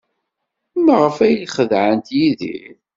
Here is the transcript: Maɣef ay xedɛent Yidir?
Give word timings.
Maɣef 0.85 1.17
ay 1.25 1.35
xedɛent 1.55 2.07
Yidir? 2.17 2.73